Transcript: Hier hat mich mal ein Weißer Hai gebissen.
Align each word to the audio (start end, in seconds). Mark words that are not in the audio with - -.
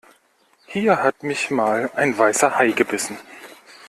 Hier 0.65 1.03
hat 1.03 1.21
mich 1.21 1.51
mal 1.51 1.91
ein 1.93 2.17
Weißer 2.17 2.57
Hai 2.57 2.71
gebissen. 2.71 3.19